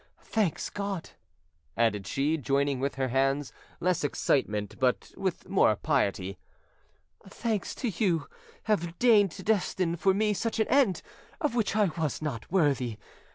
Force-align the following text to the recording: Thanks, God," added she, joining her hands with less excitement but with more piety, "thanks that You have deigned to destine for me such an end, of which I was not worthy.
Thanks, 0.23 0.71
God," 0.71 1.11
added 1.77 2.07
she, 2.07 2.35
joining 2.35 2.79
her 2.81 3.09
hands 3.09 3.53
with 3.79 3.81
less 3.87 4.03
excitement 4.03 4.79
but 4.79 5.11
with 5.15 5.47
more 5.47 5.75
piety, 5.75 6.39
"thanks 7.29 7.75
that 7.75 8.01
You 8.01 8.25
have 8.63 8.97
deigned 8.97 9.29
to 9.33 9.43
destine 9.43 9.95
for 9.95 10.15
me 10.15 10.33
such 10.33 10.59
an 10.59 10.67
end, 10.69 11.03
of 11.39 11.53
which 11.53 11.75
I 11.75 11.91
was 11.99 12.19
not 12.19 12.51
worthy. 12.51 12.97